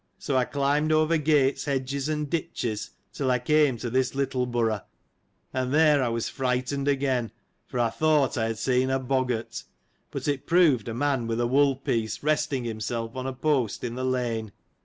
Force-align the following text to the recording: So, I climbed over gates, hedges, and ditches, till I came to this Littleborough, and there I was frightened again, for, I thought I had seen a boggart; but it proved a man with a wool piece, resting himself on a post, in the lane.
So, 0.17 0.35
I 0.35 0.45
climbed 0.45 0.91
over 0.91 1.15
gates, 1.19 1.65
hedges, 1.65 2.09
and 2.09 2.27
ditches, 2.27 2.89
till 3.13 3.29
I 3.29 3.37
came 3.37 3.77
to 3.77 3.89
this 3.91 4.13
Littleborough, 4.13 4.81
and 5.53 5.71
there 5.71 6.01
I 6.01 6.07
was 6.07 6.27
frightened 6.27 6.87
again, 6.87 7.31
for, 7.67 7.79
I 7.79 7.91
thought 7.91 8.35
I 8.35 8.47
had 8.47 8.57
seen 8.57 8.89
a 8.89 8.97
boggart; 8.97 9.63
but 10.09 10.27
it 10.27 10.47
proved 10.47 10.87
a 10.87 10.95
man 10.95 11.27
with 11.27 11.39
a 11.39 11.45
wool 11.45 11.75
piece, 11.75 12.23
resting 12.23 12.63
himself 12.63 13.15
on 13.15 13.27
a 13.27 13.33
post, 13.33 13.83
in 13.83 13.93
the 13.93 14.03
lane. 14.03 14.53